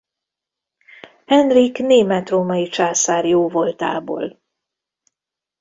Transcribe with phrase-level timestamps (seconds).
[1.25, 4.41] Henrik német-római császár jóvoltából.